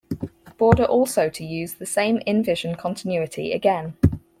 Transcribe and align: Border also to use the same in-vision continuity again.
Border 0.57 0.85
also 0.85 1.29
to 1.29 1.45
use 1.45 1.75
the 1.75 1.85
same 1.85 2.17
in-vision 2.25 2.73
continuity 2.73 3.51
again. 3.53 3.93